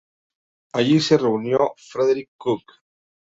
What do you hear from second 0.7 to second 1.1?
Allí